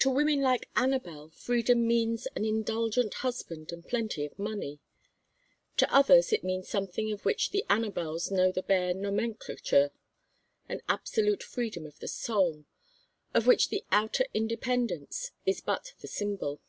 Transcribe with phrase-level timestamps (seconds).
[0.00, 4.80] To women like Anabel freedom means an indulgent husband and plenty of money.
[5.76, 9.92] To others it means something of which the Anabels know the bare nomenclature:
[10.68, 12.64] an absolute freedom of the soul,
[13.34, 16.60] of which the outer independence is but the symbol.